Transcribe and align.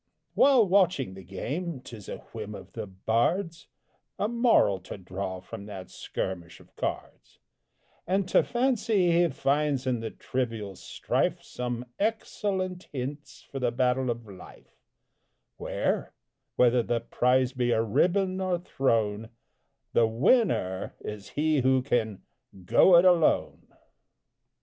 '"While 0.33 0.67
watching 0.67 1.13
the 1.13 1.21
game, 1.23 1.79
'tis 1.79 2.09
a 2.09 2.17
whim 2.33 2.55
of 2.55 2.71
the 2.73 2.87
bard's 2.87 3.67
A 4.17 4.27
moral 4.27 4.79
to 4.79 4.97
draw 4.97 5.41
from 5.41 5.67
that 5.67 5.91
skirmish 5.91 6.59
of 6.59 6.75
cards, 6.75 7.37
And 8.07 8.27
to 8.29 8.41
fancy 8.41 9.11
he 9.11 9.27
finds 9.29 9.85
in 9.85 9.99
the 9.99 10.09
trivial 10.09 10.75
strife 10.75 11.43
Some 11.43 11.85
excellent 11.99 12.87
hints 12.91 13.43
for 13.43 13.59
the 13.59 13.69
battle 13.71 14.09
of 14.09 14.25
Life; 14.27 14.75
Where 15.57 16.15
whether 16.55 16.81
the 16.81 17.01
prize 17.01 17.53
be 17.53 17.69
a 17.69 17.83
ribbon 17.83 18.41
or 18.41 18.57
throne 18.57 19.29
The 19.93 20.07
winner 20.07 20.95
is 21.01 21.29
he 21.37 21.61
who 21.61 21.83
can 21.83 22.23
"go 22.65 22.97
it 22.97 23.05
alone!" 23.05 23.67